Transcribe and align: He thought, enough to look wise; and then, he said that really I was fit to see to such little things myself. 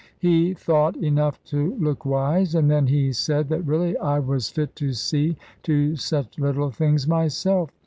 He 0.17 0.55
thought, 0.55 0.97
enough 0.97 1.43
to 1.43 1.75
look 1.75 2.07
wise; 2.07 2.55
and 2.55 2.71
then, 2.71 2.87
he 2.87 3.13
said 3.13 3.49
that 3.49 3.61
really 3.67 3.95
I 3.99 4.17
was 4.17 4.49
fit 4.49 4.75
to 4.77 4.93
see 4.93 5.37
to 5.61 5.95
such 5.95 6.39
little 6.39 6.71
things 6.71 7.07
myself. 7.07 7.69